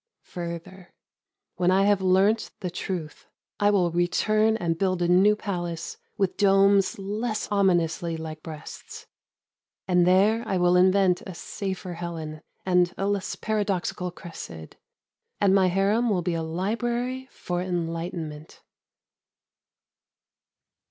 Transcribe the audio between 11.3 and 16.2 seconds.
safer Helen and a less paradoxical Cressid, and my harem